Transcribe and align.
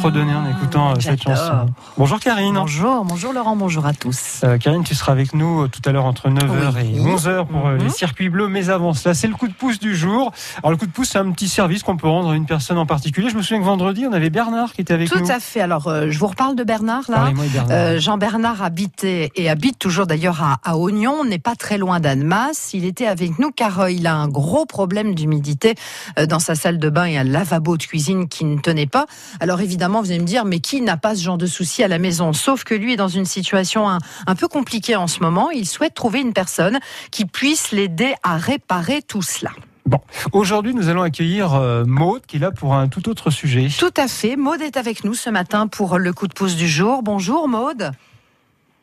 fredonner 0.00 0.34
en 0.34 0.46
écoutant 0.48 0.92
euh, 0.92 0.94
cette 0.98 1.22
chanson. 1.22 1.66
Bonjour 1.98 2.18
Karine. 2.20 2.54
Bonjour, 2.54 3.04
bonjour 3.04 3.34
Laurent, 3.34 3.54
bonjour 3.54 3.84
à 3.84 3.92
tous. 3.92 4.40
Euh, 4.44 4.56
Karine, 4.56 4.82
tu 4.82 4.94
seras 4.94 5.12
avec 5.12 5.34
nous 5.34 5.62
euh, 5.64 5.68
tout 5.68 5.82
à 5.84 5.92
l'heure 5.92 6.06
entre 6.06 6.30
9h 6.30 6.78
et 6.78 6.98
11h 6.98 7.46
pour 7.46 7.66
euh, 7.66 7.76
Mhm. 7.76 7.84
les 7.84 7.90
circuits 7.90 8.30
bleus. 8.30 8.48
Mais 8.48 8.70
avant 8.70 8.94
cela, 8.94 9.14
c'est 9.14 9.26
le 9.28 9.34
coup 9.34 9.46
de 9.46 9.52
pouce 9.52 9.78
du 9.78 9.94
jour. 9.94 10.32
Alors 10.58 10.70
le 10.70 10.78
coup 10.78 10.86
de 10.86 10.90
pouce, 10.90 11.10
c'est 11.10 11.18
un 11.18 11.30
petit 11.32 11.48
service 11.48 11.82
qu'on 11.82 11.98
peut 11.98 12.08
rendre 12.08 12.30
à 12.30 12.34
une 12.34 12.46
personne 12.46 12.78
en 12.78 12.86
particulier. 12.86 13.28
Je 13.28 13.36
me 13.36 13.42
souviens 13.42 13.58
que 13.60 13.66
vendredi, 13.66 14.06
on 14.08 14.12
avait 14.14 14.30
Bernard 14.30 14.72
qui 14.72 14.80
était 14.80 14.94
avec 14.94 15.10
Tout 15.10 15.18
nous. 15.20 15.30
à 15.30 15.38
fait. 15.38 15.60
Alors, 15.60 15.86
euh, 15.88 16.06
je 16.08 16.18
vous 16.18 16.28
reparle 16.28 16.56
de 16.56 16.64
Bernard 16.64 17.04
là. 17.10 17.28
Euh, 17.70 18.00
Jean-Bernard 18.00 18.62
habitait 18.62 19.30
et 19.36 19.50
habite 19.50 19.78
toujours 19.78 20.06
d'ailleurs 20.06 20.42
à, 20.42 20.56
à 20.64 20.76
Oignon, 20.78 21.24
n'est 21.24 21.38
pas 21.38 21.56
très 21.56 21.76
loin 21.76 22.00
d'Annemasse. 22.00 22.70
Il 22.72 22.86
était 22.86 23.06
avec 23.06 23.38
nous 23.38 23.50
car 23.50 23.90
il 23.90 24.06
a 24.06 24.14
un 24.14 24.28
gros 24.28 24.64
problème 24.64 25.14
d'humidité 25.14 25.74
dans 26.28 26.38
sa 26.38 26.54
salle 26.54 26.78
de 26.78 26.88
bain 26.88 27.04
et 27.04 27.18
un 27.18 27.24
lavabo 27.24 27.76
de 27.76 27.82
cuisine 27.82 28.28
qui 28.28 28.44
ne 28.46 28.58
tenait 28.58 28.86
pas. 28.86 29.04
Alors 29.40 29.60
évidemment, 29.60 29.89
vous 29.98 30.10
allez 30.10 30.20
me 30.20 30.24
dire, 30.24 30.44
mais 30.44 30.60
qui 30.60 30.80
n'a 30.80 30.96
pas 30.96 31.16
ce 31.16 31.22
genre 31.22 31.38
de 31.38 31.46
souci 31.46 31.82
à 31.82 31.88
la 31.88 31.98
maison? 31.98 32.32
Sauf 32.32 32.64
que 32.64 32.74
lui 32.74 32.92
est 32.92 32.96
dans 32.96 33.08
une 33.08 33.24
situation 33.24 33.88
un, 33.88 33.98
un 34.26 34.34
peu 34.36 34.46
compliquée 34.46 34.94
en 34.94 35.08
ce 35.08 35.20
moment. 35.20 35.50
Il 35.50 35.66
souhaite 35.66 35.94
trouver 35.94 36.20
une 36.20 36.32
personne 36.32 36.78
qui 37.10 37.24
puisse 37.24 37.72
l'aider 37.72 38.14
à 38.22 38.36
réparer 38.36 39.02
tout 39.02 39.22
cela. 39.22 39.50
Bon, 39.86 39.98
aujourd'hui, 40.32 40.72
nous 40.72 40.88
allons 40.88 41.02
accueillir 41.02 41.54
euh, 41.54 41.84
Maud 41.84 42.22
qui 42.24 42.36
est 42.36 42.38
là 42.38 42.52
pour 42.52 42.74
un 42.74 42.86
tout 42.86 43.08
autre 43.08 43.30
sujet. 43.30 43.68
Tout 43.76 43.92
à 43.96 44.06
fait. 44.06 44.36
Maude 44.36 44.60
est 44.60 44.76
avec 44.76 45.02
nous 45.02 45.14
ce 45.14 45.30
matin 45.30 45.66
pour 45.66 45.98
le 45.98 46.12
coup 46.12 46.28
de 46.28 46.32
pouce 46.32 46.54
du 46.54 46.68
jour. 46.68 47.02
Bonjour 47.02 47.48
Maude. 47.48 47.90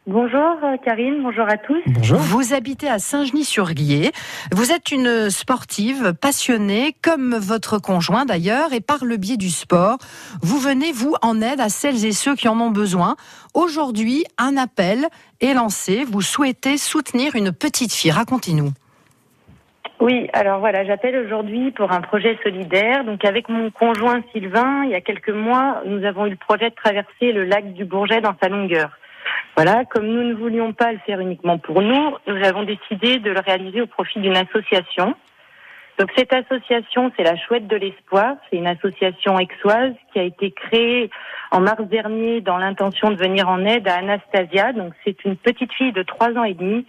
Bonjour 0.08 0.56
euh, 0.64 0.78
Karine, 0.86 1.22
bonjour 1.22 1.44
à 1.50 1.58
tous. 1.58 1.82
Bonjour. 1.86 2.18
Vous 2.18 2.54
habitez 2.54 2.88
à 2.88 2.98
Saint-Genis-sur-Guiers. 2.98 4.12
Vous 4.54 4.72
êtes 4.72 4.92
une 4.92 5.30
sportive 5.30 6.14
passionnée, 6.14 6.96
comme 7.04 7.36
votre 7.36 7.78
conjoint 7.78 8.24
d'ailleurs, 8.24 8.72
et 8.72 8.80
par 8.80 9.04
le 9.04 9.18
biais 9.18 9.36
du 9.36 9.50
sport, 9.50 9.98
vous 10.42 10.60
venez, 10.60 10.94
vous, 10.94 11.16
en 11.22 11.42
aide 11.42 11.60
à 11.60 11.68
celles 11.68 12.06
et 12.06 12.14
ceux 12.14 12.36
qui 12.36 12.48
en 12.48 12.58
ont 12.62 12.72
besoin. 12.72 13.18
Aujourd'hui, 13.54 14.24
un 14.38 14.56
appel 14.56 15.08
est 15.42 15.54
lancé. 15.54 16.06
Vous 16.06 16.22
souhaitez 16.22 16.78
soutenir 16.78 17.36
une 17.36 17.52
petite 17.52 17.92
fille. 17.92 18.12
Racontez-nous. 18.12 18.72
Oui, 20.00 20.30
alors 20.32 20.62
voilà, 20.62 20.86
j'appelle 20.86 21.18
aujourd'hui 21.18 21.72
pour 21.72 21.92
un 21.92 22.00
projet 22.00 22.40
solidaire. 22.44 23.04
Donc 23.04 23.26
avec 23.26 23.50
mon 23.50 23.72
conjoint 23.72 24.22
Sylvain, 24.32 24.86
il 24.86 24.92
y 24.92 24.96
a 24.96 25.02
quelques 25.02 25.32
mois, 25.32 25.82
nous 25.86 26.06
avons 26.06 26.28
eu 26.28 26.30
le 26.30 26.38
projet 26.38 26.70
de 26.70 26.76
traverser 26.76 27.34
le 27.34 27.44
lac 27.44 27.74
du 27.74 27.84
Bourget 27.84 28.22
dans 28.22 28.36
sa 28.42 28.48
longueur. 28.48 28.98
Voilà, 29.58 29.86
comme 29.86 30.06
nous 30.06 30.24
ne 30.24 30.36
voulions 30.36 30.72
pas 30.72 30.92
le 30.92 31.00
faire 31.00 31.20
uniquement 31.20 31.58
pour 31.58 31.82
nous, 31.82 32.16
nous 32.28 32.46
avons 32.46 32.62
décidé 32.62 33.18
de 33.18 33.32
le 33.32 33.40
réaliser 33.40 33.82
au 33.82 33.88
profit 33.88 34.20
d'une 34.20 34.38
association. 34.38 35.16
Donc 35.98 36.12
cette 36.16 36.32
association, 36.32 37.12
c'est 37.18 37.24
la 37.24 37.36
Chouette 37.38 37.66
de 37.66 37.76
l'Espoir. 37.76 38.36
C'est 38.50 38.58
une 38.58 38.68
association 38.68 39.36
aixoise 39.36 39.94
qui 40.14 40.20
a 40.20 40.22
été 40.22 40.52
créée 40.52 41.10
en 41.50 41.60
mars 41.60 41.82
dernier 41.86 42.40
dans 42.42 42.58
l'intention 42.58 43.10
de 43.10 43.16
venir 43.16 43.50
en 43.50 43.66
aide 43.66 43.88
à 43.88 43.96
Anastasia. 43.96 44.74
Donc 44.74 44.94
c'est 45.04 45.26
une 45.26 45.36
petite 45.36 45.74
fille 45.74 45.92
de 45.92 46.04
trois 46.04 46.30
ans 46.34 46.44
et 46.44 46.54
demi 46.54 46.86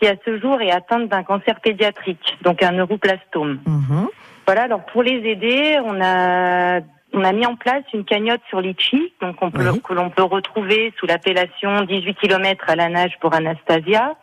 qui 0.00 0.08
à 0.08 0.16
ce 0.24 0.36
jour 0.40 0.60
est 0.60 0.72
atteinte 0.72 1.08
d'un 1.08 1.22
cancer 1.22 1.60
pédiatrique, 1.60 2.38
donc 2.42 2.60
un 2.64 2.72
neuroblastome. 2.72 3.60
Mhm. 3.66 4.08
Voilà, 4.46 4.62
alors 4.62 4.84
pour 4.86 5.04
les 5.04 5.18
aider, 5.30 5.78
on 5.84 6.00
a 6.00 6.80
on 7.20 7.24
a 7.24 7.32
mis 7.32 7.44
en 7.44 7.54
place 7.54 7.84
une 7.92 8.04
cagnotte 8.04 8.40
sur 8.48 8.60
Litchi, 8.62 9.12
donc 9.20 9.36
on 9.42 9.50
peut 9.50 9.68
Oui. 9.70 9.80
que 9.82 9.92
l'on 9.92 10.08
peut 10.08 10.22
retrouver 10.22 10.92
sous 10.98 11.06
l'appellation 11.06 11.82
18 11.82 12.14
km 12.14 12.64
à 12.68 12.76
la 12.76 12.88
nage 12.88 13.12
pour 13.20 13.34
Anastasia. 13.34 14.14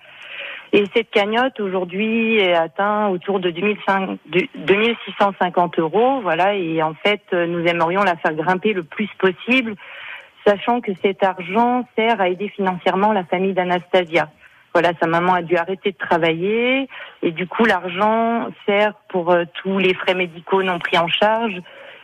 Et 0.74 0.84
cette 0.94 1.12
cagnotte 1.12 1.60
aujourd'hui 1.60 2.38
est 2.38 2.56
atteint 2.56 3.08
autour 3.10 3.40
de 3.40 3.52
2500 3.52 4.18
de 4.26 4.48
2650 4.56 5.80
euros, 5.80 6.22
voilà. 6.22 6.56
Et 6.56 6.82
en 6.82 6.94
fait, 6.96 7.22
euh, 7.34 7.46
nous 7.46 7.66
aimerions 7.68 8.04
la 8.04 8.16
faire 8.18 8.34
grimper 8.34 8.74
le 8.74 8.84
plus 8.84 9.10
possible, 9.20 9.76
sachant 10.46 10.82
que 10.82 10.92
cet 11.02 11.24
argent 11.24 11.88
sert 11.96 12.20
à 12.20 12.28
aider 12.30 12.50
financièrement 12.50 13.14
la 13.14 13.24
famille 13.26 13.54
d'Anastasia. 13.54 14.30
Voilà, 14.74 14.92
sa 15.00 15.08
maman 15.08 15.34
a 15.36 15.42
dû 15.42 15.56
arrêter 15.56 15.92
de 15.92 15.98
travailler 15.98 16.90
et 17.24 17.32
du 17.32 17.48
coup 17.48 17.64
l'argent 17.66 18.48
sert 18.66 18.94
pour 19.10 19.32
euh, 19.32 19.46
tous 19.62 19.78
les 19.80 19.94
frais 19.94 20.14
médicaux 20.16 20.64
non 20.64 20.80
pris 20.80 20.98
en 20.98 21.08
charge 21.08 21.62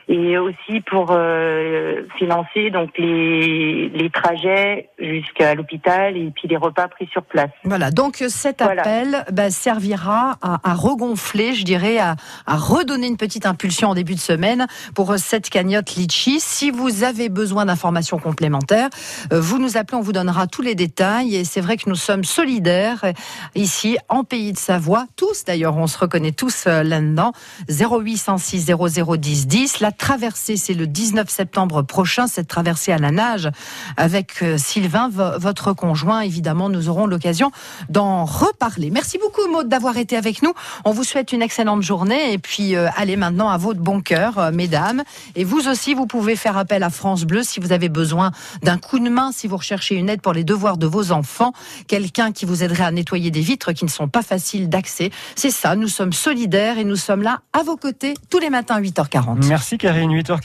et 0.07 0.37
aussi 0.37 0.81
pour 0.81 1.07
euh, 1.11 2.03
financer 2.17 2.69
donc 2.69 2.89
les, 2.97 3.89
les 3.89 4.09
trajets 4.09 4.89
jusqu'à 4.99 5.55
l'hôpital 5.55 6.17
et 6.17 6.31
puis 6.35 6.47
les 6.47 6.57
repas 6.57 6.87
pris 6.87 7.07
sur 7.11 7.23
place. 7.23 7.49
Voilà, 7.63 7.91
donc 7.91 8.23
cet 8.27 8.61
Voilà. 8.61 8.81
appel 8.81 9.25
bah, 9.31 9.49
servira 9.49 10.37
à, 10.41 10.59
à 10.69 10.73
regonfler, 10.73 11.53
je 11.53 11.63
dirais, 11.63 11.97
à, 11.99 12.15
à 12.45 12.55
redonner 12.57 13.07
une 13.07 13.17
petite 13.17 13.45
impulsion 13.45 13.89
en 13.89 13.95
début 13.95 14.15
de 14.15 14.19
semaine 14.19 14.67
pour 14.95 15.15
cette 15.17 15.49
cagnotte 15.49 15.95
Litchi. 15.95 16.39
Si 16.39 16.71
vous 16.71 17.03
avez 17.03 17.29
besoin 17.29 17.65
d'informations 17.65 18.17
complémentaires, 18.19 18.89
euh, 19.31 19.39
vous 19.39 19.59
nous 19.59 19.77
appelez, 19.77 19.97
on 19.97 20.01
vous 20.01 20.11
donnera 20.13 20.47
tous 20.47 20.61
les 20.61 20.75
détails. 20.75 21.35
Et 21.35 21.45
c'est 21.45 21.61
vrai 21.61 21.77
que 21.77 21.89
nous 21.89 21.95
sommes 21.95 22.23
solidaires 22.23 23.01
euh, 23.05 23.13
ici 23.55 23.97
en 24.09 24.23
Pays 24.23 24.51
de 24.51 24.57
Savoie, 24.57 25.05
tous 25.15 25.45
d'ailleurs, 25.45 25.77
on 25.77 25.87
se 25.87 25.97
reconnaît 25.97 26.31
tous 26.31 26.65
euh, 26.67 26.83
là-dedans. 26.83 27.31
0806 27.69 28.71
0010 29.17 29.47
10. 29.47 29.79
La 29.79 29.91
traversée, 29.97 30.57
c'est 30.57 30.73
le 30.73 30.87
19 30.87 31.29
septembre 31.29 31.81
prochain, 31.81 32.27
cette 32.27 32.47
traversée 32.47 32.91
à 32.91 32.97
la 32.97 33.11
nage 33.11 33.49
avec 33.97 34.41
euh, 34.41 34.57
Sylvain, 34.57 35.09
vo- 35.09 35.37
votre 35.39 35.73
conjoint. 35.73 36.21
Évidemment, 36.21 36.69
nous 36.69 36.89
aurons 36.89 37.05
l'occasion 37.05 37.51
d'en 37.89 38.25
reparler. 38.25 38.89
Merci 38.91 39.17
beaucoup, 39.17 39.47
Maud, 39.51 39.67
d'avoir 39.69 39.97
été 39.97 40.17
avec 40.17 40.41
nous. 40.41 40.53
On 40.85 40.91
vous 40.91 41.03
souhaite 41.03 41.31
une 41.33 41.41
excellente 41.41 41.81
journée 41.83 42.33
et 42.33 42.37
puis 42.37 42.75
euh, 42.75 42.87
allez 42.95 43.15
maintenant 43.15 43.49
à 43.49 43.57
votre 43.57 43.79
bon 43.79 44.01
cœur, 44.01 44.37
euh, 44.39 44.51
mesdames. 44.51 45.03
Et 45.35 45.43
vous 45.43 45.67
aussi, 45.67 45.93
vous 45.93 46.05
pouvez 46.07 46.35
faire 46.35 46.57
appel 46.57 46.83
à 46.83 46.89
France 46.89 47.23
Bleu 47.25 47.43
si 47.43 47.59
vous 47.59 47.71
avez 47.71 47.89
besoin 47.89 48.31
d'un 48.61 48.77
coup 48.77 48.99
de 48.99 49.09
main, 49.09 49.31
si 49.31 49.47
vous 49.47 49.57
recherchez 49.57 49.95
une 49.95 50.09
aide 50.09 50.21
pour 50.21 50.33
les 50.33 50.43
devoirs 50.43 50.77
de 50.77 50.87
vos 50.87 51.11
enfants, 51.11 51.53
quelqu'un 51.87 52.31
qui 52.31 52.45
vous 52.45 52.63
aiderait 52.63 52.83
à 52.85 52.91
nettoyer 52.91 53.31
des 53.31 53.41
vitres 53.41 53.71
qui 53.73 53.85
ne 53.85 53.89
sont 53.89 54.07
pas 54.07 54.21
faciles 54.21 54.69
d'accès. 54.69 55.11
C'est 55.35 55.51
ça, 55.51 55.75
nous 55.75 55.87
sommes 55.87 56.13
solidaires 56.13 56.77
et 56.77 56.83
nous 56.83 56.95
sommes 56.95 57.21
là 57.21 57.41
à 57.53 57.63
vos 57.63 57.77
côtés 57.77 58.13
tous 58.29 58.39
les 58.39 58.49
matins 58.49 58.75
à 58.75 58.81
8h40. 58.81 59.45
Merci 59.47 59.77
Karine, 59.83 60.23
8h40. 60.23 60.39